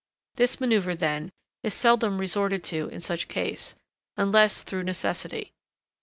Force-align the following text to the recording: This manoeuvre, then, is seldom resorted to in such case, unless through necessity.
This 0.33 0.59
manoeuvre, 0.59 0.95
then, 0.95 1.29
is 1.61 1.75
seldom 1.75 2.17
resorted 2.17 2.63
to 2.63 2.87
in 2.87 3.01
such 3.01 3.27
case, 3.27 3.75
unless 4.17 4.63
through 4.63 4.81
necessity. 4.81 5.53